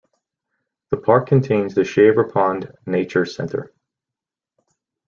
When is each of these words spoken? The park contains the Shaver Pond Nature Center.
The 0.89 0.97
park 0.97 1.27
contains 1.27 1.75
the 1.75 1.83
Shaver 1.83 2.23
Pond 2.23 2.71
Nature 2.87 3.23
Center. 3.23 3.71